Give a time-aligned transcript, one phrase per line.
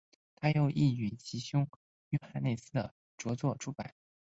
[0.35, 1.69] 他亦允许其兄
[2.09, 3.93] 约翰内斯的着作出版。